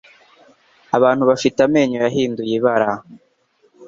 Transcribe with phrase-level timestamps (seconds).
[0.97, 2.89] Abantu bafite amenyo yahinduye ibara,